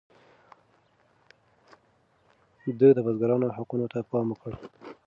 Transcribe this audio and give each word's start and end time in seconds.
ده 2.79 2.87
د 2.95 2.99
بزګرانو 3.05 3.47
حقونو 3.57 3.85
ته 3.93 3.99
پام 4.09 4.25
وکړ. 4.31 4.51